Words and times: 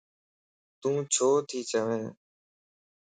تون 0.79 0.95
ڇو 1.13 1.27
تي 1.49 1.59
چوين؟ 1.69 2.03